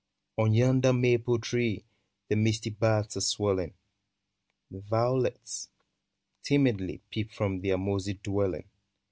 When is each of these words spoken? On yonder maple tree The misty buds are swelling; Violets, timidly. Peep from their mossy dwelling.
On 0.39 0.51
yonder 0.51 0.93
maple 0.93 1.37
tree 1.37 1.85
The 2.27 2.35
misty 2.35 2.71
buds 2.71 3.15
are 3.17 3.21
swelling; 3.21 3.75
Violets, 4.71 5.69
timidly. 6.41 7.03
Peep 7.11 7.31
from 7.31 7.61
their 7.61 7.77
mossy 7.77 8.15
dwelling. 8.15 8.67